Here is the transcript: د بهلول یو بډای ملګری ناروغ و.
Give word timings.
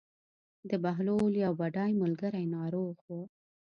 د 0.69 0.71
بهلول 0.83 1.33
یو 1.45 1.53
بډای 1.59 1.91
ملګری 2.01 2.45
ناروغ 2.55 2.97
و. 3.07 3.09